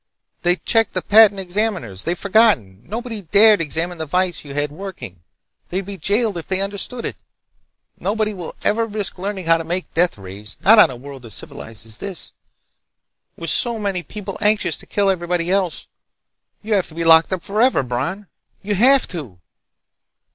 They 0.41 0.55
checked 0.55 0.93
the 0.93 1.03
patent 1.03 1.39
examiners. 1.39 2.05
They've 2.05 2.17
forgotten. 2.17 2.81
Nobody 2.87 3.21
dared 3.21 3.61
examine 3.61 3.99
the 3.99 4.05
device 4.05 4.43
you 4.43 4.55
had 4.55 4.71
working. 4.71 5.21
They'd 5.69 5.85
be 5.85 5.95
jailed 5.99 6.39
if 6.39 6.47
they 6.47 6.59
understood 6.59 7.05
it! 7.05 7.17
Nobody 7.99 8.33
will 8.33 8.55
ever 8.63 8.87
risk 8.87 9.19
learning 9.19 9.45
how 9.45 9.57
to 9.57 9.63
make 9.63 9.93
deathrays—not 9.93 10.79
on 10.79 10.89
a 10.89 10.95
world 10.95 11.23
as 11.27 11.35
civilized 11.35 11.85
as 11.85 11.99
this, 11.99 12.33
with 13.37 13.51
so 13.51 13.77
many 13.77 14.01
people 14.01 14.39
anxious 14.41 14.75
to 14.77 14.87
kill 14.87 15.07
everybody 15.11 15.51
else. 15.51 15.85
You 16.63 16.73
have 16.73 16.87
to 16.87 16.95
be 16.95 17.03
locked 17.03 17.31
up 17.31 17.43
forever, 17.43 17.83
Bron. 17.83 18.25
You 18.63 18.73
have 18.73 19.07
to!" 19.09 19.39